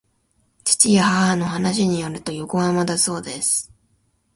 [0.63, 3.71] 父や母の話によると横浜だそうです